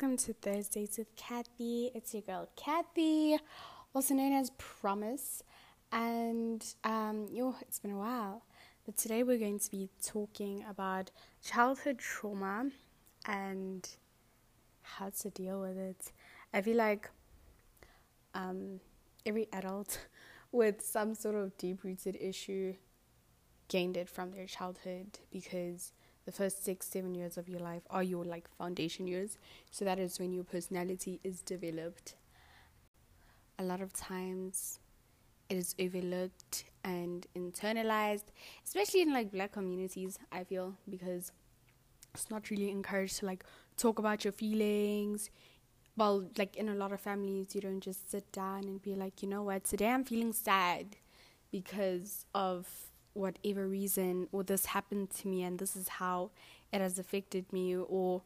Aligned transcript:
welcome 0.00 0.16
to 0.16 0.32
Thursdays 0.32 0.96
with 0.96 1.16
Kathy. 1.16 1.90
It's 1.92 2.14
your 2.14 2.22
girl 2.22 2.48
Kathy, 2.54 3.36
also 3.92 4.14
known 4.14 4.32
as 4.32 4.50
Promise. 4.50 5.42
And 5.90 6.64
um, 6.84 7.26
yo, 7.32 7.56
it's 7.62 7.80
been 7.80 7.90
a 7.90 7.98
while. 7.98 8.44
But 8.86 8.96
today 8.96 9.24
we're 9.24 9.40
going 9.40 9.58
to 9.58 9.70
be 9.72 9.90
talking 10.00 10.64
about 10.70 11.10
childhood 11.44 11.98
trauma 11.98 12.70
and 13.26 13.88
how 14.82 15.10
to 15.22 15.30
deal 15.30 15.60
with 15.60 15.76
it. 15.76 16.12
I 16.54 16.62
feel 16.62 16.76
like 16.76 17.10
um, 18.34 18.78
every 19.26 19.48
adult 19.52 20.06
with 20.52 20.80
some 20.80 21.16
sort 21.16 21.34
of 21.34 21.58
deep 21.58 21.82
rooted 21.82 22.16
issue 22.20 22.74
gained 23.66 23.96
it 23.96 24.08
from 24.08 24.30
their 24.30 24.46
childhood 24.46 25.18
because 25.32 25.90
the 26.28 26.32
first 26.32 26.62
six, 26.62 26.86
seven 26.86 27.14
years 27.14 27.38
of 27.38 27.48
your 27.48 27.58
life 27.58 27.80
are 27.88 28.02
your 28.02 28.22
like 28.22 28.46
foundation 28.58 29.06
years. 29.06 29.38
So 29.70 29.86
that 29.86 29.98
is 29.98 30.18
when 30.20 30.30
your 30.30 30.44
personality 30.44 31.20
is 31.24 31.40
developed. 31.40 32.16
A 33.58 33.64
lot 33.64 33.80
of 33.80 33.94
times 33.94 34.78
it 35.48 35.56
is 35.56 35.74
overlooked 35.80 36.64
and 36.84 37.26
internalized, 37.34 38.24
especially 38.62 39.00
in 39.00 39.14
like 39.14 39.32
black 39.32 39.52
communities, 39.52 40.18
I 40.30 40.44
feel, 40.44 40.74
because 40.90 41.32
it's 42.12 42.30
not 42.30 42.50
really 42.50 42.70
encouraged 42.70 43.20
to 43.20 43.24
like 43.24 43.42
talk 43.78 43.98
about 43.98 44.22
your 44.22 44.32
feelings. 44.32 45.30
Well, 45.96 46.28
like 46.36 46.56
in 46.56 46.68
a 46.68 46.74
lot 46.74 46.92
of 46.92 47.00
families, 47.00 47.54
you 47.54 47.62
don't 47.62 47.80
just 47.80 48.10
sit 48.10 48.30
down 48.32 48.64
and 48.64 48.82
be 48.82 48.94
like, 48.94 49.22
you 49.22 49.30
know 49.30 49.44
what, 49.44 49.64
today 49.64 49.88
I'm 49.88 50.04
feeling 50.04 50.34
sad 50.34 50.96
because 51.50 52.26
of 52.34 52.68
whatever 53.18 53.66
reason 53.66 54.28
or 54.32 54.42
this 54.42 54.66
happened 54.66 55.10
to 55.10 55.28
me 55.28 55.42
and 55.42 55.58
this 55.58 55.74
is 55.74 55.88
how 55.88 56.30
it 56.72 56.80
has 56.80 56.98
affected 56.98 57.52
me 57.52 57.76
or 57.76 58.22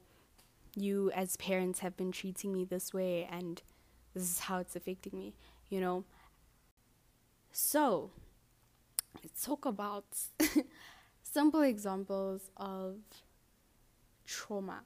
you 0.74 1.10
as 1.12 1.36
parents 1.36 1.80
have 1.80 1.96
been 1.96 2.12
treating 2.12 2.52
me 2.52 2.64
this 2.64 2.92
way 2.92 3.28
and 3.30 3.62
this 4.14 4.22
is 4.22 4.40
how 4.40 4.58
it's 4.58 4.76
affecting 4.76 5.18
me 5.18 5.34
you 5.72 5.80
know? 5.80 6.04
So 7.50 8.10
let's 9.22 9.42
talk 9.42 9.64
about 9.64 10.04
simple 11.22 11.62
examples 11.62 12.50
of 12.58 12.96
trauma 14.26 14.82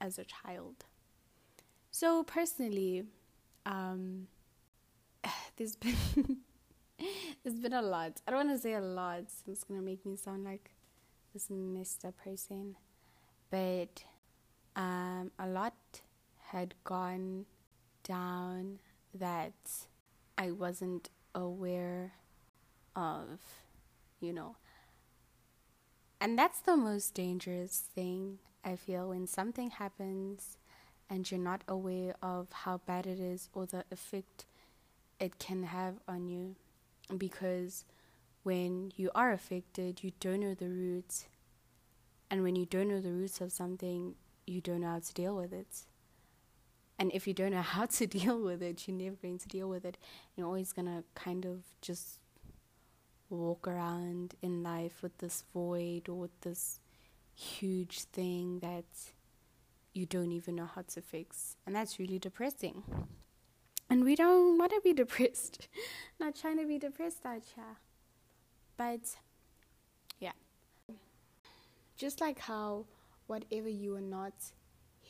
as 0.00 0.18
a 0.18 0.24
child. 0.24 0.84
So 1.92 2.24
personally 2.24 3.04
um 3.64 4.26
there's 5.56 5.76
been 5.76 5.94
it's 7.44 7.58
been 7.58 7.72
a 7.72 7.82
lot. 7.82 8.20
I 8.26 8.30
don't 8.30 8.46
want 8.46 8.58
to 8.58 8.62
say 8.62 8.74
a 8.74 8.80
lot. 8.80 9.24
It's 9.46 9.64
gonna 9.64 9.82
make 9.82 10.04
me 10.04 10.16
sound 10.16 10.44
like 10.44 10.70
this 11.32 11.48
messed 11.50 12.04
up 12.04 12.14
person, 12.22 12.76
but 13.50 14.04
um, 14.76 15.30
a 15.38 15.46
lot 15.46 15.74
had 16.48 16.74
gone 16.84 17.46
down 18.04 18.80
that 19.14 19.52
I 20.36 20.50
wasn't 20.50 21.10
aware 21.34 22.12
of, 22.96 23.40
you 24.20 24.32
know. 24.32 24.56
And 26.20 26.38
that's 26.38 26.60
the 26.60 26.76
most 26.76 27.14
dangerous 27.14 27.84
thing 27.94 28.38
I 28.62 28.76
feel 28.76 29.08
when 29.08 29.26
something 29.26 29.70
happens 29.70 30.58
and 31.08 31.28
you're 31.30 31.40
not 31.40 31.62
aware 31.66 32.14
of 32.22 32.48
how 32.52 32.78
bad 32.84 33.06
it 33.06 33.18
is 33.18 33.48
or 33.54 33.64
the 33.64 33.84
effect 33.90 34.44
it 35.18 35.38
can 35.38 35.62
have 35.64 35.94
on 36.06 36.28
you 36.28 36.56
because 37.18 37.84
when 38.42 38.92
you 38.96 39.10
are 39.14 39.32
affected, 39.32 40.02
you 40.02 40.12
don't 40.20 40.40
know 40.40 40.54
the 40.54 40.68
roots. 40.68 41.26
And 42.30 42.42
when 42.42 42.56
you 42.56 42.66
don't 42.66 42.88
know 42.88 43.00
the 43.00 43.12
roots 43.12 43.40
of 43.40 43.52
something, 43.52 44.14
you 44.46 44.60
don't 44.60 44.80
know 44.80 44.90
how 44.92 45.00
to 45.00 45.14
deal 45.14 45.36
with 45.36 45.52
it. 45.52 45.84
And 46.98 47.10
if 47.12 47.26
you 47.26 47.34
don't 47.34 47.52
know 47.52 47.62
how 47.76 47.86
to 47.86 48.06
deal 48.06 48.40
with 48.40 48.62
it, 48.62 48.86
you're 48.86 48.96
never 48.96 49.16
going 49.16 49.38
to 49.38 49.48
deal 49.48 49.68
with 49.68 49.84
it. 49.84 49.96
You're 50.36 50.46
always 50.46 50.72
going 50.72 50.86
to 50.86 51.04
kind 51.14 51.44
of 51.44 51.64
just 51.80 52.20
walk 53.28 53.68
around 53.68 54.34
in 54.42 54.62
life 54.62 55.02
with 55.02 55.16
this 55.18 55.44
void 55.52 56.08
or 56.08 56.14
with 56.14 56.40
this 56.40 56.80
huge 57.34 58.00
thing 58.00 58.58
that 58.60 58.84
you 59.94 60.06
don't 60.06 60.32
even 60.32 60.56
know 60.56 60.68
how 60.74 60.82
to 60.82 61.00
fix. 61.00 61.56
And 61.66 61.74
that's 61.74 61.98
really 61.98 62.18
depressing. 62.18 62.82
And 63.90 64.04
we 64.04 64.14
don't 64.14 64.56
want 64.56 64.70
to 64.70 64.80
be 64.82 64.92
depressed. 64.92 65.66
Not 66.20 66.36
trying 66.36 66.58
to 66.58 66.66
be 66.66 66.78
depressed 66.78 67.26
out 67.26 67.42
here. 67.56 67.76
But 68.76 69.00
yeah. 70.20 70.32
Just 71.96 72.20
like 72.20 72.38
how 72.38 72.86
whatever 73.26 73.68
you 73.68 73.94
are 73.96 74.00
not 74.00 74.32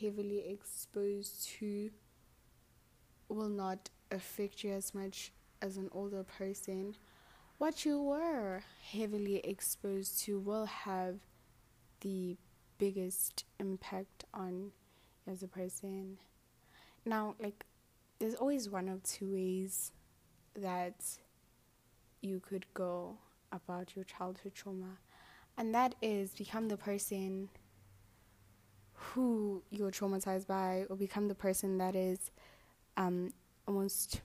heavily 0.01 0.51
exposed 0.51 1.47
to 1.49 1.91
will 3.29 3.49
not 3.49 3.91
affect 4.11 4.65
you 4.65 4.73
as 4.73 4.95
much 4.95 5.33
as 5.63 5.77
an 5.77 5.89
older 5.93 6.25
person, 6.25 6.97
what 7.59 7.85
you 7.85 8.03
were 8.03 8.63
heavily 8.91 9.37
exposed 9.39 10.21
to 10.25 10.39
will 10.39 10.67
have 10.67 11.21
the 12.01 12.37
biggest 12.79 13.45
impact 13.59 14.25
on 14.33 14.73
as 15.27 15.43
a 15.43 15.49
person. 15.49 16.17
Now, 17.05 17.37
like 17.39 17.65
there's 18.21 18.35
always 18.35 18.69
one 18.69 18.89
of 18.89 19.03
two 19.03 19.33
ways 19.33 19.93
that 20.55 20.95
you 22.21 22.39
could 22.39 22.67
go 22.75 23.17
about 23.51 23.97
your 23.97 24.05
childhood 24.05 24.55
trauma, 24.55 24.99
and 25.57 25.75
that 25.75 25.95
is 26.03 26.31
become 26.35 26.69
the 26.69 26.77
person 26.77 27.49
who 28.93 29.63
you're 29.71 29.91
traumatized 29.91 30.47
by, 30.47 30.85
or 30.91 30.97
become 30.97 31.29
the 31.29 31.35
person 31.35 31.79
that 31.79 31.97
is 31.97 32.31
um, 32.99 33.33
almost 33.67 34.21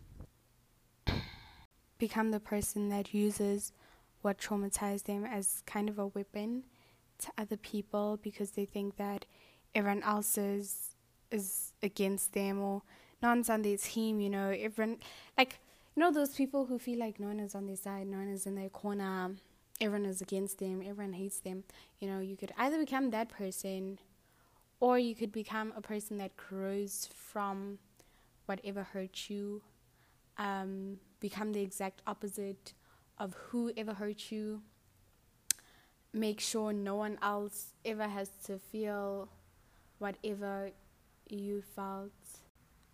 become 1.97 2.31
the 2.31 2.39
person 2.39 2.89
that 2.89 3.13
uses 3.13 3.71
what 4.21 4.37
traumatized 4.37 5.03
them 5.03 5.23
as 5.23 5.63
kind 5.65 5.87
of 5.87 5.97
a 5.97 6.07
weapon 6.07 6.63
to 7.19 7.31
other 7.37 7.55
people 7.55 8.19
because 8.21 8.51
they 8.51 8.65
think 8.65 8.97
that 8.97 9.25
everyone 9.73 10.03
else 10.03 10.37
is, 10.37 10.95
is 11.31 11.71
against 11.81 12.33
them 12.33 12.59
or 12.59 12.81
no 13.21 13.29
one's 13.29 13.49
on 13.49 13.61
their 13.61 13.77
team, 13.77 14.19
you 14.19 14.29
know, 14.29 14.49
everyone, 14.49 14.97
like, 15.37 15.59
you 15.95 16.01
know, 16.01 16.11
those 16.11 16.35
people 16.35 16.65
who 16.65 16.77
feel 16.77 16.99
like 16.99 17.19
no 17.19 17.27
one 17.27 17.39
is 17.39 17.55
on 17.55 17.65
their 17.67 17.75
side, 17.75 18.07
no 18.07 18.17
one 18.17 18.29
is 18.29 18.45
in 18.45 18.55
their 18.55 18.69
corner, 18.69 19.31
everyone 19.79 20.07
is 20.07 20.21
against 20.21 20.59
them, 20.59 20.81
everyone 20.85 21.13
hates 21.13 21.39
them. 21.39 21.63
You 21.99 22.09
know, 22.09 22.19
you 22.19 22.35
could 22.35 22.51
either 22.57 22.77
become 22.77 23.11
that 23.11 23.29
person 23.29 23.99
or 24.79 24.99
you 24.99 25.15
could 25.15 25.31
become 25.31 25.73
a 25.75 25.81
person 25.81 26.17
that 26.17 26.35
grows 26.35 27.09
from 27.13 27.79
whatever 28.45 28.83
hurt 28.83 29.29
you, 29.29 29.61
um, 30.37 30.97
become 31.19 31.53
the 31.53 31.61
exact 31.61 32.01
opposite 32.05 32.73
of 33.17 33.33
whoever 33.49 33.93
hurt 33.93 34.31
you. 34.31 34.61
Make 36.13 36.39
sure 36.39 36.71
no 36.71 36.95
one 36.95 37.17
else 37.21 37.73
ever 37.83 38.07
has 38.07 38.29
to 38.45 38.59
feel 38.59 39.29
whatever 39.97 40.71
you 41.29 41.61
felt 41.61 42.11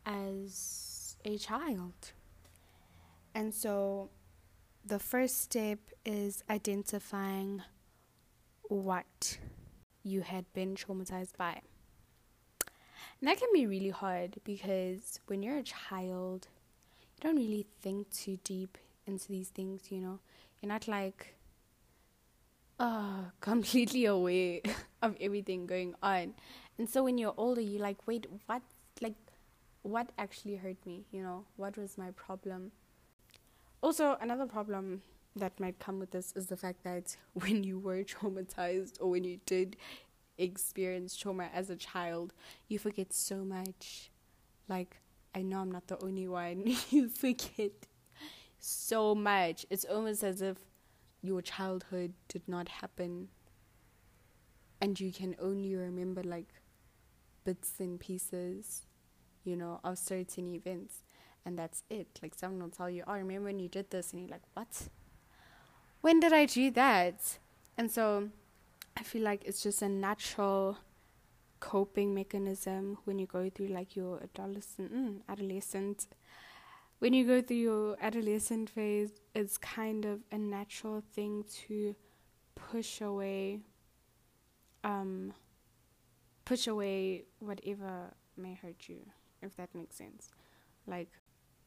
as 0.06 1.18
a 1.26 1.38
child. 1.38 2.14
And 3.34 3.54
so 3.54 4.10
the 4.86 5.00
first 5.00 5.42
step 5.42 5.80
is 6.06 6.44
identifying 6.50 7.62
what 8.64 9.38
you 10.04 10.22
had 10.22 10.52
been 10.54 10.76
traumatized 10.76 11.38
by. 11.38 11.62
And 13.20 13.28
that 13.28 13.38
can 13.38 13.50
be 13.54 13.68
really 13.68 13.90
hard 13.90 14.38
because 14.44 15.20
when 15.28 15.44
you're 15.44 15.58
a 15.58 15.64
child, 15.64 16.48
you 17.02 17.18
don't 17.22 17.36
really 17.36 17.68
think 17.82 18.10
too 18.10 18.40
deep 18.44 18.78
into 19.06 19.28
these 19.28 19.50
things, 19.50 19.92
you 19.92 20.00
know. 20.02 20.20
You're 20.62 20.70
not 20.70 20.88
like 20.88 21.36
uh 22.80 23.26
completely 23.42 24.06
aware 24.06 24.62
of 25.02 25.16
everything 25.22 25.68
going 25.68 25.94
on. 26.02 26.34
And 26.78 26.90
so 26.90 27.04
when 27.04 27.18
you're 27.18 27.36
older, 27.38 27.62
you're 27.62 27.82
like, 27.82 28.08
wait, 28.08 28.26
what 28.48 28.64
like 29.02 29.16
what 29.84 30.12
actually 30.18 30.56
hurt 30.56 30.86
me, 30.86 31.06
you 31.12 31.24
know, 31.24 31.46
what 31.56 31.78
was 31.78 31.98
my 31.98 32.12
problem. 32.12 32.72
Also, 33.82 34.18
another 34.22 34.46
problem 34.46 35.02
that 35.36 35.60
might 35.60 35.80
come 35.80 36.00
with 36.00 36.12
this 36.12 36.34
is 36.36 36.48
the 36.48 36.58
fact 36.58 36.84
that 36.84 37.16
when 37.34 37.64
you 37.64 37.80
were 37.80 38.04
traumatized 38.04 38.98
or 39.00 39.10
when 39.10 39.24
you 39.24 39.40
did 39.46 39.78
experience 40.38 41.16
trauma 41.16 41.50
as 41.54 41.70
a 41.70 41.76
child, 41.76 42.34
you 42.68 42.80
forget 42.80 43.14
so 43.14 43.38
much. 43.38 44.12
Like, 44.68 44.98
I 45.34 45.42
know 45.42 45.60
I'm 45.60 45.72
not 45.72 45.88
the 45.88 46.04
only 46.04 46.28
one. 46.28 46.64
you 46.90 47.10
forget 47.10 47.72
so 48.60 49.16
much. 49.16 49.66
It's 49.70 49.86
almost 49.86 50.24
as 50.24 50.42
if 50.42 50.58
your 51.22 51.42
childhood 51.42 52.14
did 52.28 52.42
not 52.48 52.68
happen 52.68 53.30
and 54.82 55.00
you 55.00 55.12
can 55.12 55.36
only 55.40 55.76
remember 55.76 56.24
like 56.24 56.48
bits 57.46 57.74
and 57.80 58.00
pieces 58.00 58.88
you 59.44 59.56
know, 59.56 59.80
of 59.84 59.98
certain 59.98 60.48
events. 60.54 61.04
And 61.46 61.58
that's 61.58 61.84
it. 61.90 62.20
Like 62.22 62.36
someone 62.36 62.62
will 62.62 62.70
tell 62.70 62.90
you, 62.90 63.04
oh, 63.08 63.14
remember 63.14 63.46
when 63.46 63.60
you 63.60 63.68
did 63.68 63.90
this? 63.90 64.12
And 64.12 64.22
you're 64.22 64.30
like, 64.30 64.44
what? 64.54 64.90
When 66.02 66.20
did 66.20 66.34
I 66.34 66.46
do 66.46 66.70
that? 66.72 67.40
And 67.78 67.90
so 67.90 68.30
I 68.98 69.04
feel 69.04 69.24
like 69.24 69.44
it's 69.46 69.64
just 69.64 69.82
a 69.82 69.90
natural 69.90 70.78
coping 71.62 72.14
mechanism 72.14 72.98
when 73.06 73.20
you 73.20 73.28
go 73.28 73.50
through 73.50 73.68
like 73.68 73.96
your 73.96 74.20
adolescent 74.22 74.94
mm, 74.94 75.22
adolescent 75.30 76.08
when 77.00 77.14
you 77.14 77.26
go 77.26 77.40
through 77.40 77.58
your 77.58 77.98
adolescent 78.02 78.68
phase 78.68 79.12
it's 79.36 79.58
kind 79.58 80.04
of 80.04 80.20
a 80.32 80.38
natural 80.38 81.04
thing 81.14 81.46
to 81.54 81.96
push 82.56 83.00
away 83.00 83.60
um 84.84 85.32
push 86.46 86.66
away 86.66 87.24
whatever 87.40 88.12
may 88.36 88.56
hurt 88.56 88.90
you 88.90 89.02
if 89.42 89.56
that 89.56 89.74
makes 89.74 89.96
sense 89.96 90.30
like 90.88 91.10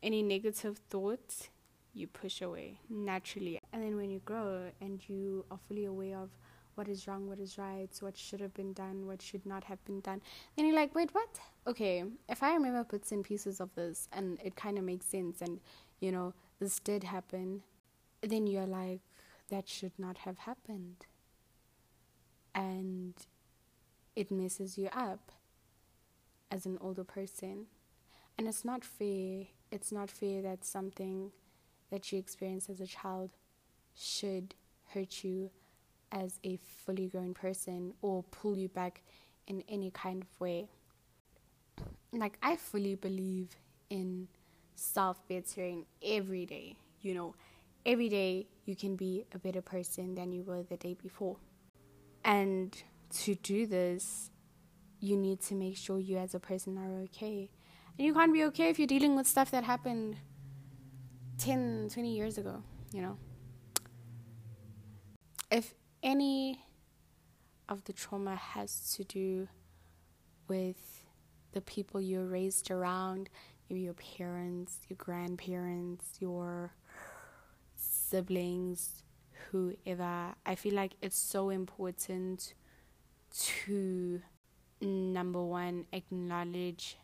any 0.02 0.22
negative 0.22 0.78
thoughts 0.90 1.48
you 1.92 2.06
push 2.06 2.42
away 2.42 2.78
naturally 2.90 3.60
and 3.72 3.82
then 3.82 3.96
when 3.96 4.10
you 4.10 4.20
grow 4.24 4.70
and 4.80 5.08
you 5.08 5.44
are 5.50 5.58
fully 5.68 5.84
aware 5.84 6.18
of 6.18 6.30
what 6.74 6.88
is 6.88 7.06
wrong, 7.06 7.28
what 7.28 7.38
is 7.38 7.58
right, 7.58 7.88
what 8.00 8.16
should 8.16 8.40
have 8.40 8.54
been 8.54 8.72
done, 8.72 9.06
what 9.06 9.22
should 9.22 9.44
not 9.46 9.64
have 9.64 9.84
been 9.84 10.00
done. 10.00 10.20
Then 10.56 10.66
you're 10.66 10.74
like, 10.74 10.94
wait, 10.94 11.14
what? 11.14 11.40
Okay, 11.66 12.04
if 12.28 12.42
I 12.42 12.54
remember 12.54 12.84
bits 12.84 13.12
and 13.12 13.24
pieces 13.24 13.60
of 13.60 13.74
this 13.74 14.08
and 14.12 14.38
it 14.42 14.56
kind 14.56 14.78
of 14.78 14.84
makes 14.84 15.06
sense 15.06 15.40
and, 15.40 15.60
you 16.00 16.12
know, 16.12 16.34
this 16.60 16.78
did 16.80 17.04
happen, 17.04 17.62
then 18.22 18.46
you're 18.46 18.66
like, 18.66 19.00
that 19.50 19.68
should 19.68 19.92
not 19.98 20.18
have 20.18 20.38
happened. 20.38 21.06
And 22.54 23.14
it 24.16 24.30
messes 24.30 24.78
you 24.78 24.88
up 24.92 25.32
as 26.54 26.64
an 26.64 26.78
older 26.80 27.04
person. 27.04 27.66
And 28.38 28.46
it's 28.46 28.64
not 28.64 28.84
fair. 28.84 29.46
It's 29.70 29.90
not 29.90 30.10
fair 30.10 30.40
that 30.42 30.64
something 30.64 31.32
that 31.90 32.12
you 32.12 32.18
experienced 32.18 32.70
as 32.70 32.80
a 32.80 32.86
child 32.86 33.30
should 33.94 34.54
hurt 34.94 35.24
you 35.24 35.50
as 36.12 36.38
a 36.44 36.56
fully 36.84 37.08
grown 37.08 37.34
person 37.34 37.92
or 38.00 38.22
pull 38.22 38.56
you 38.56 38.68
back 38.68 39.02
in 39.46 39.62
any 39.68 39.90
kind 39.90 40.22
of 40.22 40.40
way. 40.40 40.68
Like, 42.12 42.38
I 42.40 42.56
fully 42.56 42.94
believe 42.94 43.56
in 43.90 44.28
self 44.76 45.26
bettering 45.28 45.86
every 46.02 46.46
day. 46.46 46.76
You 47.00 47.14
know, 47.14 47.34
every 47.84 48.08
day 48.08 48.46
you 48.64 48.76
can 48.76 48.94
be 48.94 49.24
a 49.34 49.38
better 49.38 49.60
person 49.60 50.14
than 50.14 50.32
you 50.32 50.44
were 50.44 50.62
the 50.62 50.76
day 50.76 50.94
before. 50.94 51.36
And 52.24 52.74
to 53.22 53.34
do 53.34 53.66
this, 53.66 54.30
you 55.04 55.16
need 55.16 55.40
to 55.40 55.54
make 55.54 55.76
sure 55.76 55.98
you 55.98 56.16
as 56.16 56.34
a 56.34 56.40
person 56.40 56.78
are 56.78 57.02
okay. 57.04 57.50
And 57.98 58.06
you 58.06 58.14
can't 58.14 58.32
be 58.32 58.44
okay 58.44 58.68
if 58.70 58.78
you're 58.78 58.88
dealing 58.88 59.14
with 59.16 59.26
stuff 59.26 59.50
that 59.50 59.64
happened 59.64 60.16
10, 61.38 61.90
20 61.92 62.14
years 62.14 62.38
ago, 62.38 62.62
you 62.92 63.02
know. 63.02 63.16
If 65.50 65.74
any 66.02 66.60
of 67.68 67.84
the 67.84 67.92
trauma 67.92 68.34
has 68.34 68.94
to 68.96 69.04
do 69.04 69.48
with 70.48 71.04
the 71.52 71.60
people 71.60 72.00
you're 72.00 72.26
raised 72.26 72.70
around, 72.70 73.28
your 73.68 73.94
parents, 73.94 74.78
your 74.88 74.96
grandparents, 74.96 76.04
your 76.20 76.72
siblings, 77.74 79.02
whoever. 79.50 80.34
I 80.46 80.54
feel 80.54 80.74
like 80.74 80.94
it's 81.02 81.18
so 81.18 81.50
important 81.50 82.54
to 83.40 84.20
number 84.84 85.42
one 85.42 85.86
acknowledge 85.92 86.96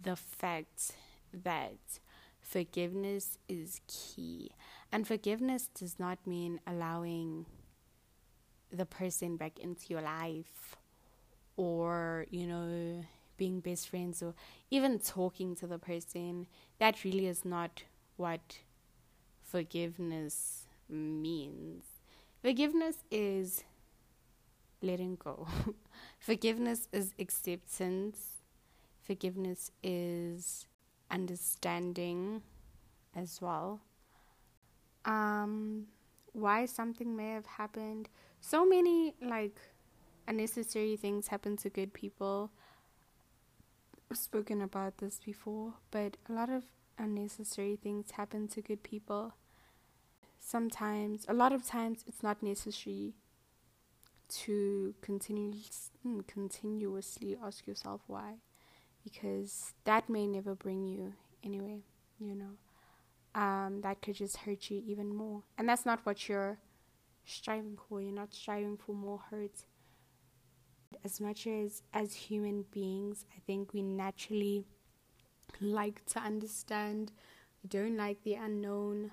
the 0.00 0.16
fact 0.16 0.92
that 1.32 1.78
forgiveness 2.40 3.38
is 3.48 3.80
key. 3.86 4.52
And 4.92 5.06
forgiveness 5.06 5.68
does 5.78 5.98
not 5.98 6.18
mean 6.26 6.60
allowing 6.66 7.46
the 8.70 8.86
person 8.86 9.36
back 9.36 9.58
into 9.58 9.86
your 9.88 10.02
life 10.02 10.76
or, 11.56 12.26
you 12.30 12.46
know, 12.46 13.04
being 13.36 13.60
best 13.60 13.88
friends 13.88 14.22
or 14.22 14.34
even 14.70 14.98
talking 14.98 15.56
to 15.56 15.66
the 15.66 15.78
person. 15.78 16.46
That 16.78 17.04
really 17.04 17.26
is 17.26 17.44
not 17.44 17.82
what 18.16 18.58
forgiveness 19.42 20.66
means. 20.88 21.84
Forgiveness 22.42 22.96
is 23.10 23.64
letting 24.84 25.16
go. 25.16 25.48
forgiveness 26.18 26.88
is 26.92 27.14
acceptance. 27.18 28.42
Forgiveness 29.02 29.70
is 29.82 30.66
understanding 31.10 32.42
as 33.14 33.40
well. 33.40 33.80
Um, 35.04 35.86
why 36.32 36.66
something 36.66 37.16
may 37.16 37.30
have 37.32 37.46
happened 37.46 38.08
so 38.46 38.66
many 38.66 39.14
like 39.22 39.56
unnecessary 40.28 40.96
things 40.96 41.28
happen 41.28 41.56
to 41.56 41.70
good 41.70 41.94
people. 41.94 42.50
I've 44.10 44.18
spoken 44.18 44.60
about 44.60 44.98
this 44.98 45.18
before, 45.24 45.74
but 45.90 46.18
a 46.28 46.32
lot 46.32 46.50
of 46.50 46.64
unnecessary 46.98 47.76
things 47.76 48.12
happen 48.12 48.48
to 48.48 48.60
good 48.60 48.82
people. 48.82 49.32
Sometimes, 50.38 51.24
a 51.26 51.32
lot 51.32 51.52
of 51.52 51.66
times, 51.66 52.04
it's 52.06 52.22
not 52.22 52.42
necessary 52.42 53.14
to 54.28 54.94
continue, 55.00 55.52
hmm, 56.02 56.20
continuously 56.26 57.36
ask 57.42 57.66
yourself 57.66 58.00
why, 58.06 58.34
because 59.02 59.72
that 59.84 60.08
may 60.08 60.26
never 60.26 60.54
bring 60.54 60.86
you 60.86 61.14
anyway, 61.42 61.80
you 62.18 62.34
know. 62.34 62.56
Um, 63.34 63.80
that 63.82 64.00
could 64.00 64.14
just 64.14 64.38
hurt 64.38 64.70
you 64.70 64.82
even 64.86 65.14
more. 65.14 65.42
And 65.58 65.68
that's 65.68 65.84
not 65.84 66.00
what 66.04 66.28
you're 66.28 66.58
striving 67.24 67.76
for. 67.88 68.00
You're 68.00 68.12
not 68.12 68.32
striving 68.32 68.76
for 68.76 68.94
more 68.94 69.20
hurt. 69.30 69.64
As 71.04 71.20
much 71.20 71.46
as 71.46 71.82
as 71.92 72.14
human 72.14 72.64
beings, 72.70 73.26
I 73.36 73.40
think 73.46 73.72
we 73.72 73.82
naturally 73.82 74.64
like 75.60 76.04
to 76.06 76.20
understand. 76.20 77.12
We 77.62 77.68
don't 77.68 77.96
like 77.96 78.22
the 78.22 78.34
unknown. 78.34 79.10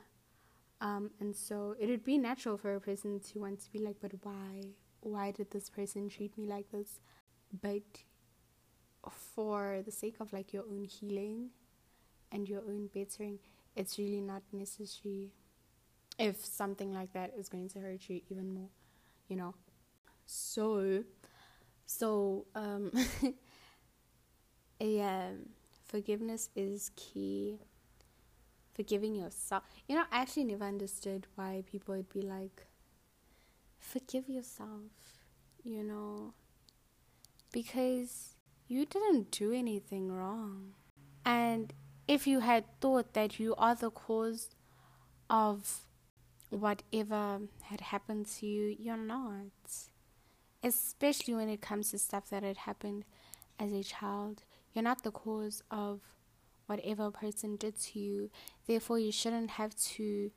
Um, 0.82 1.12
and 1.20 1.36
so 1.36 1.76
it 1.80 1.88
would 1.90 2.04
be 2.04 2.18
natural 2.18 2.58
for 2.58 2.76
a 2.76 2.82
person 2.82 3.20
to 3.20 3.40
want 3.40 3.60
to 3.62 3.72
be 3.72 3.80
like, 3.80 3.98
but 4.02 4.12
why? 4.24 4.62
Why 5.02 5.32
did 5.32 5.52
this 5.52 5.70
person 5.70 6.10
treat 6.10 6.38
me 6.38 6.46
like 6.46 6.72
this? 6.72 7.00
But 7.62 7.84
for 9.36 9.82
the 9.86 9.92
sake 9.92 10.16
of 10.20 10.34
like 10.34 10.54
your 10.54 10.64
own 10.64 10.86
healing 10.86 11.50
and 12.32 12.48
your 12.48 12.62
own 12.62 12.90
bettering, 12.94 13.40
it's 13.76 13.98
really 13.98 14.22
not 14.22 14.44
necessary 14.52 15.32
if 16.20 16.44
something 16.46 16.94
like 16.94 17.14
that 17.14 17.34
is 17.38 17.50
going 17.50 17.70
to 17.70 17.80
hurt 17.80 18.10
you 18.10 18.22
even 18.30 18.54
more, 18.54 18.70
you 19.28 19.36
know. 19.36 19.56
So, 20.26 21.04
so 21.86 22.46
um, 22.56 22.92
yeah, 24.80 25.32
forgiveness 25.86 26.50
is 26.56 26.92
key. 26.96 27.60
Forgiving 28.74 29.16
yourself. 29.16 29.64
You 29.88 29.96
know, 29.96 30.04
I 30.12 30.22
actually 30.22 30.46
never 30.46 30.64
understood 30.66 31.28
why 31.36 31.64
people 31.70 31.96
would 31.96 32.10
be 32.10 32.22
like, 32.22 32.66
forgive 33.82 34.30
yourself, 34.30 35.18
you 35.64 35.84
know, 35.84 36.34
because 37.52 38.36
you 38.68 38.86
didn't 38.86 39.32
do 39.32 39.52
anything 39.52 40.12
wrong. 40.12 40.74
And 41.26 41.74
if 42.08 42.26
you 42.26 42.40
had 42.40 42.64
thought 42.80 43.14
that 43.14 43.40
you 43.40 43.56
are 43.58 43.76
the 43.76 43.92
cause 43.92 44.50
of 45.30 45.82
whatever 46.50 47.42
had 47.64 47.82
happened 47.82 48.28
to 48.28 48.46
you, 48.46 48.76
you're 48.80 48.98
not. 48.98 49.52
Especially 50.64 51.34
when 51.34 51.50
it 51.50 51.62
comes 51.62 51.92
to 51.92 51.98
stuff 51.98 52.30
that 52.30 52.44
had 52.44 52.58
happened 52.58 53.04
as 53.60 53.74
a 53.74 53.84
child. 53.84 54.44
You're 54.74 54.84
not 54.84 55.04
the 55.04 55.12
cause 55.12 55.64
of 55.70 56.02
whatever 56.68 57.08
a 57.08 57.12
person 57.12 57.56
did 57.56 57.80
to 57.80 58.00
you. 58.00 58.30
Therefore, 58.68 59.00
you 59.00 59.12
shouldn't 59.12 59.52
have 59.52 59.76
to 59.76 60.32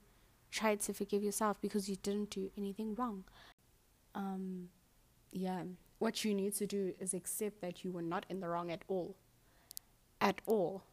try 0.55 0.77
to 0.77 0.95
forgive 0.95 1.23
yourself 1.23 1.61
because 1.61 1.89
you 1.89 1.97
didn't 1.97 2.31
do 2.31 2.51
anything 2.57 2.95
wrong. 2.95 3.25
Um, 4.15 4.69
yeah. 5.33 5.63
What 5.99 6.25
you 6.25 6.35
need 6.35 6.55
to 6.57 6.67
do 6.67 6.95
is 7.01 7.13
accept 7.13 7.61
that 7.61 7.85
you 7.85 7.91
were 7.91 8.03
not 8.03 8.25
in 8.29 8.41
the 8.41 8.49
wrong 8.49 8.71
at 8.71 8.83
all. 8.87 9.17
At 10.21 10.41
all. 10.47 10.85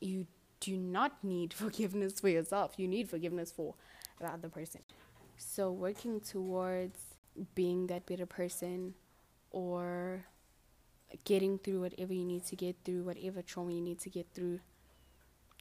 You 0.00 0.26
do 0.60 0.76
not 0.76 1.22
need 1.22 1.52
forgiveness 1.64 2.20
for 2.20 2.28
yourself. 2.28 2.74
You 2.78 2.88
need 2.88 3.08
forgiveness 3.10 3.52
for 3.52 3.74
the 4.18 4.26
other 4.26 4.48
person. 4.48 4.80
So, 5.36 5.70
working 5.70 6.20
towards 6.20 6.98
being 7.54 7.88
that 7.88 8.06
better 8.06 8.24
person 8.24 8.94
or 9.50 10.24
getting 11.24 11.58
through 11.58 11.82
whatever 11.82 12.14
you 12.14 12.24
need 12.24 12.46
to 12.46 12.56
get 12.56 12.76
through, 12.84 13.04
whatever 13.04 13.42
trauma 13.42 13.72
you 13.72 13.82
need 13.82 14.00
to 14.00 14.08
get 14.08 14.26
through, 14.32 14.60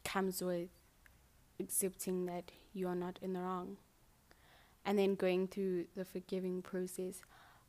comes 0.06 0.42
with 0.42 0.70
accepting 1.60 2.25
that 2.27 2.51
you 2.75 2.88
are 2.88 2.96
not 2.96 3.17
in 3.22 3.34
the 3.34 3.39
wrong. 3.39 3.77
And 4.86 5.00
then 5.00 5.15
going 5.15 5.48
through 5.48 5.86
the 5.96 6.05
forgiving 6.05 6.62
process 6.62 7.22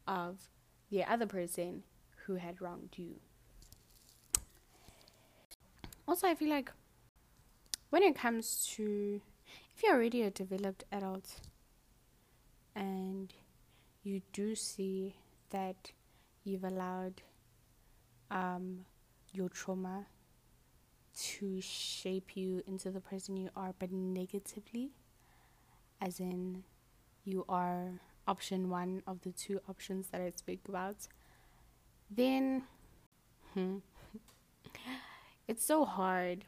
of 0.07 0.51
the 0.91 1.05
other 1.05 1.27
person 1.27 1.85
who 2.27 2.35
had 2.35 2.61
wronged 2.61 2.91
you. 2.97 3.15
Also, 6.07 6.29
I 6.29 6.35
feel 6.35 6.51
like 6.51 6.71
when 7.91 8.03
it 8.03 8.15
comes 8.15 8.67
to 8.77 9.21
if 9.75 9.83
you're 9.83 9.95
already 9.95 10.23
a 10.23 10.31
developed 10.31 10.85
adult 10.91 11.41
and 12.75 13.33
you 14.03 14.23
do 14.33 14.55
see 14.55 15.17
that 15.51 15.93
you've 16.45 16.65
allowed 16.65 17.23
um, 18.31 18.85
your 19.33 19.49
trauma 19.49 20.07
to 21.17 21.61
shape 21.61 22.37
you 22.37 22.63
into 22.67 22.91
the 22.91 23.01
person 23.01 23.37
you 23.37 23.51
are, 23.57 23.75
but 23.79 23.91
negatively, 23.93 24.91
as 26.01 26.21
in 26.21 26.65
you 27.25 27.45
are 27.49 28.01
option 28.29 28.69
one 28.69 29.03
of 29.07 29.23
the 29.23 29.33
two 29.33 29.61
options 29.69 30.09
that 30.09 30.21
I 30.21 30.33
speak 30.37 30.61
about, 30.69 31.09
then 32.11 32.63
hmm, 33.55 33.79
it's 35.49 35.65
so 35.65 35.85
hard. 35.85 36.45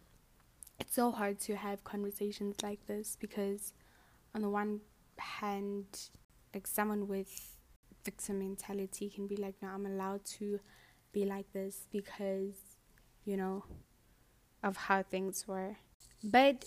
It's 0.79 0.95
so 0.95 1.11
hard 1.11 1.41
to 1.41 1.57
have 1.57 1.83
conversations 1.83 2.57
like 2.63 2.87
this 2.87 3.17
because, 3.19 3.73
on 4.35 4.43
the 4.43 4.49
one 4.49 4.81
hand, 5.19 5.87
like 6.55 6.67
someone 6.67 7.09
with 7.09 7.57
victim 8.05 8.39
mentality 8.39 9.11
can 9.11 9.27
be 9.27 9.37
like, 9.37 9.57
no, 9.61 9.69
I'm 9.69 9.87
allowed 9.87 10.25
to 10.39 10.61
be 11.13 11.25
like 11.25 11.53
this 11.53 11.87
because, 11.91 12.55
you 13.25 13.37
know, 13.37 13.65
of 14.62 14.77
how 14.77 15.03
things 15.03 15.47
were. 15.47 15.77
But 16.23 16.65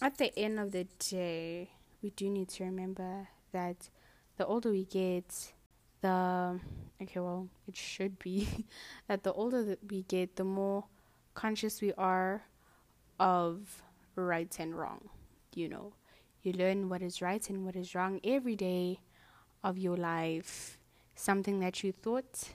at 0.00 0.18
the 0.18 0.36
end 0.38 0.58
of 0.58 0.72
the 0.72 0.86
day, 0.98 1.70
we 2.02 2.10
do 2.10 2.30
need 2.30 2.48
to 2.50 2.64
remember 2.64 3.28
that 3.52 3.88
the 4.36 4.46
older 4.46 4.70
we 4.70 4.84
get, 4.84 5.52
the 6.00 6.60
okay, 7.00 7.20
well, 7.20 7.48
it 7.68 7.76
should 7.76 8.18
be 8.18 8.66
that 9.08 9.22
the 9.22 9.32
older 9.32 9.62
that 9.64 9.78
we 9.90 10.02
get, 10.02 10.36
the 10.36 10.44
more 10.44 10.84
conscious 11.34 11.80
we 11.80 11.92
are 11.94 12.42
of 13.18 13.82
right 14.16 14.54
and 14.58 14.76
wrong. 14.76 15.08
You 15.54 15.68
know, 15.68 15.92
you 16.42 16.52
learn 16.52 16.88
what 16.88 17.02
is 17.02 17.22
right 17.22 17.48
and 17.48 17.64
what 17.64 17.76
is 17.76 17.94
wrong 17.94 18.20
every 18.24 18.56
day 18.56 19.00
of 19.62 19.78
your 19.78 19.96
life. 19.96 20.78
Something 21.14 21.60
that 21.60 21.82
you 21.84 21.92
thought 21.92 22.50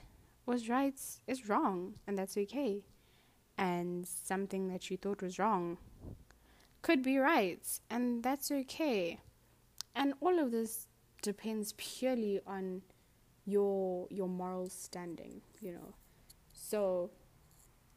was 0.46 0.68
right 0.68 0.98
is 1.26 1.48
wrong, 1.48 1.94
and 2.06 2.18
that's 2.18 2.36
okay. 2.36 2.84
And 3.60 4.08
something 4.08 4.68
that 4.68 4.90
you 4.90 4.96
thought 4.96 5.20
was 5.20 5.38
wrong 5.38 5.76
could 6.80 7.02
be 7.02 7.18
right, 7.18 7.60
and 7.90 8.22
that's 8.22 8.50
okay. 8.50 9.20
And 9.94 10.14
all 10.20 10.38
of 10.38 10.50
this 10.50 10.86
depends 11.20 11.74
purely 11.76 12.40
on 12.46 12.80
your 13.44 14.06
your 14.10 14.28
moral 14.28 14.70
standing, 14.70 15.42
you 15.60 15.72
know. 15.72 15.94
So 16.54 17.10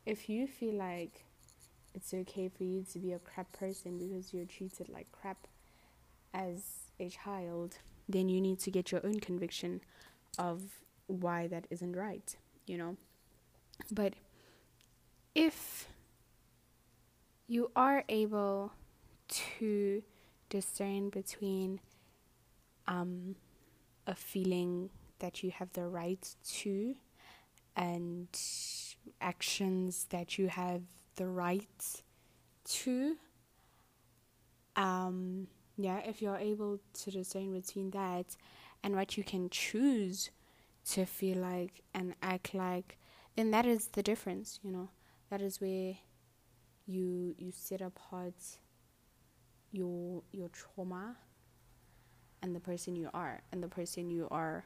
if 0.05 0.27
you 0.27 0.47
feel 0.47 0.75
like 0.75 1.23
it's 1.95 2.13
okay 2.13 2.49
for 2.49 2.63
you 2.63 2.83
to 2.91 2.99
be 2.99 3.13
a 3.13 3.19
crap 3.19 3.51
person 3.53 3.97
because 3.97 4.33
you're 4.33 4.45
treated 4.45 4.89
like 4.89 5.11
crap 5.13 5.47
as 6.33 6.91
a 6.99 7.07
child, 7.07 7.77
then 8.09 8.27
you 8.27 8.41
need 8.41 8.59
to 8.59 8.71
get 8.71 8.91
your 8.91 9.05
own 9.05 9.19
conviction 9.19 9.79
of 10.37 10.61
why 11.07 11.47
that 11.47 11.67
isn't 11.69 11.95
right, 11.95 12.35
you 12.65 12.77
know. 12.77 12.97
But 13.91 14.13
if 15.35 15.87
you 17.47 17.71
are 17.75 18.03
able 18.09 18.73
to 19.27 20.03
discern 20.49 21.09
between 21.09 21.79
um, 22.87 23.35
a 24.05 24.15
feeling 24.15 24.89
that 25.19 25.43
you 25.43 25.51
have 25.51 25.71
the 25.73 25.87
right 25.87 26.35
to 26.45 26.95
and 27.75 28.27
actions 29.21 30.05
that 30.09 30.37
you 30.37 30.47
have 30.47 30.81
the 31.15 31.27
right 31.27 32.01
to. 32.65 33.15
Um, 34.75 35.47
yeah, 35.77 35.99
if 35.99 36.21
you're 36.21 36.37
able 36.37 36.79
to 37.01 37.11
discern 37.11 37.53
between 37.53 37.91
that 37.91 38.35
and 38.83 38.95
what 38.95 39.17
you 39.17 39.23
can 39.23 39.49
choose 39.49 40.29
to 40.91 41.05
feel 41.05 41.37
like 41.37 41.81
and 41.93 42.13
act 42.21 42.53
like, 42.53 42.97
then 43.35 43.51
that 43.51 43.65
is 43.65 43.87
the 43.87 44.03
difference, 44.03 44.59
you 44.63 44.71
know. 44.71 44.89
That 45.33 45.41
is 45.41 45.59
where 45.59 45.95
you 46.85 47.33
you 47.39 47.51
set 47.51 47.81
apart 47.81 48.35
your 49.71 50.21
your 50.31 50.47
trauma 50.49 51.15
and 52.43 52.55
the 52.55 52.59
person 52.59 52.95
you 52.95 53.09
are 53.15 53.41
and 53.51 53.63
the 53.63 53.67
person 53.67 54.11
you 54.11 54.27
are 54.29 54.65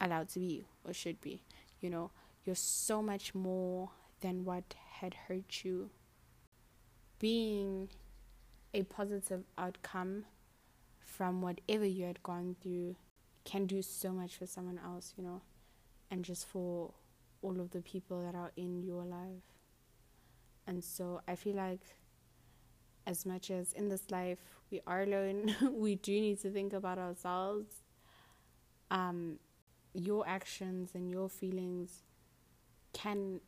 allowed 0.00 0.28
to 0.28 0.38
be 0.38 0.64
or 0.84 0.92
should 0.92 1.20
be. 1.20 1.42
You 1.80 1.90
know, 1.90 2.12
you're 2.44 2.54
so 2.54 3.02
much 3.02 3.34
more 3.34 3.90
than 4.20 4.44
what 4.44 4.76
had 5.00 5.14
hurt 5.26 5.64
you. 5.64 5.90
Being 7.18 7.88
a 8.72 8.84
positive 8.84 9.42
outcome 9.58 10.26
from 11.00 11.42
whatever 11.42 11.84
you 11.84 12.04
had 12.04 12.22
gone 12.22 12.54
through 12.62 12.94
can 13.44 13.66
do 13.66 13.82
so 13.82 14.12
much 14.12 14.36
for 14.36 14.46
someone 14.46 14.78
else, 14.78 15.14
you 15.16 15.24
know, 15.24 15.40
and 16.12 16.24
just 16.24 16.46
for 16.46 16.92
all 17.42 17.60
of 17.60 17.72
the 17.72 17.80
people 17.80 18.22
that 18.22 18.36
are 18.36 18.52
in 18.56 18.84
your 18.84 19.02
life. 19.02 19.55
And 20.66 20.82
so 20.82 21.20
I 21.28 21.36
feel 21.36 21.54
like 21.56 21.80
as 23.06 23.24
much 23.24 23.50
as 23.50 23.72
in 23.72 23.88
this 23.88 24.10
life 24.10 24.38
we 24.70 24.80
are 24.86 25.02
alone, 25.02 25.54
we 25.72 25.94
do 25.94 26.12
need 26.12 26.40
to 26.40 26.50
think 26.50 26.72
about 26.72 26.98
ourselves. 26.98 27.66
Um, 28.90 29.38
your 29.94 30.28
actions 30.28 30.90
and 30.94 31.10
your 31.10 31.28
feelings 31.28 32.02
can 32.92 33.40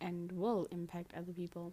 and 0.00 0.30
will 0.32 0.66
impact 0.70 1.12
other 1.16 1.32
people, 1.32 1.72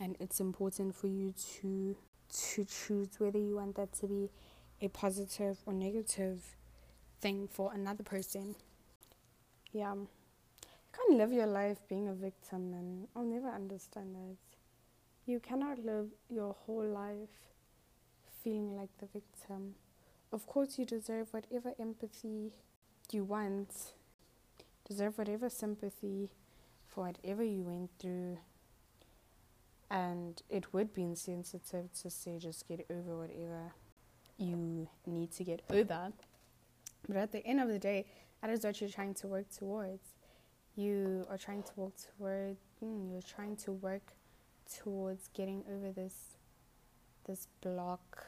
and 0.00 0.16
it's 0.18 0.40
important 0.40 0.94
for 0.94 1.08
you 1.08 1.32
to 1.60 1.96
to 2.28 2.64
choose 2.64 3.08
whether 3.18 3.38
you 3.38 3.56
want 3.56 3.76
that 3.76 3.92
to 3.92 4.06
be 4.06 4.30
a 4.80 4.88
positive 4.88 5.58
or 5.64 5.72
negative 5.72 6.56
thing 7.20 7.48
for 7.48 7.72
another 7.72 8.02
person. 8.02 8.56
Yeah, 9.72 9.94
can't 10.96 11.18
live 11.18 11.32
your 11.32 11.46
life 11.46 11.78
being 11.88 12.08
a 12.08 12.14
victim, 12.14 12.72
and 12.72 13.08
I'll 13.14 13.24
never 13.24 13.48
understand 13.48 14.14
that. 14.14 14.36
You 15.26 15.40
cannot 15.40 15.84
live 15.84 16.08
your 16.28 16.54
whole 16.54 16.84
life 16.84 17.28
feeling 18.42 18.76
like 18.76 18.90
the 18.98 19.06
victim. 19.06 19.74
Of 20.32 20.46
course, 20.46 20.78
you 20.78 20.84
deserve 20.84 21.32
whatever 21.32 21.72
empathy 21.80 22.52
you 23.10 23.24
want, 23.24 23.92
deserve 24.88 25.18
whatever 25.18 25.48
sympathy 25.50 26.30
for 26.86 27.06
whatever 27.06 27.42
you 27.42 27.62
went 27.62 27.90
through. 27.98 28.38
And 29.90 30.42
it 30.48 30.72
would 30.72 30.94
be 30.94 31.02
insensitive 31.02 31.92
to 32.02 32.10
say 32.10 32.38
just 32.38 32.66
get 32.66 32.86
over 32.90 33.16
whatever 33.16 33.72
you 34.38 34.88
need 35.06 35.32
to 35.32 35.44
get 35.44 35.62
over. 35.70 36.12
But 37.08 37.16
at 37.16 37.32
the 37.32 37.46
end 37.46 37.60
of 37.60 37.68
the 37.68 37.78
day, 37.78 38.06
that 38.42 38.50
is 38.50 38.64
what 38.64 38.80
you're 38.80 38.90
trying 38.90 39.14
to 39.14 39.28
work 39.28 39.50
towards. 39.50 40.14
You 40.76 41.26
are 41.30 41.38
trying 41.38 41.62
to 41.62 41.72
work 41.76 41.94
toward. 41.96 42.56
Mm, 42.84 43.10
you're 43.10 43.22
trying 43.22 43.56
to 43.56 43.72
work 43.72 44.12
towards 44.70 45.28
getting 45.28 45.64
over 45.72 45.90
this 45.90 46.36
this 47.26 47.48
block 47.62 48.26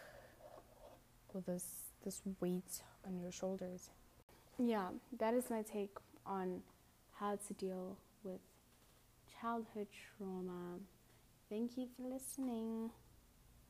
or 1.34 1.42
this 1.42 1.64
this 2.04 2.22
weight 2.40 2.82
on 3.06 3.18
your 3.18 3.30
shoulders. 3.30 3.90
Yeah, 4.58 4.88
that 5.18 5.34
is 5.34 5.50
my 5.50 5.62
take 5.62 5.96
on 6.24 6.62
how 7.20 7.36
to 7.46 7.54
deal 7.54 7.96
with 8.24 8.40
childhood 9.40 9.88
trauma. 9.92 10.78
Thank 11.48 11.76
you 11.76 11.86
for 11.96 12.08
listening. 12.08 12.90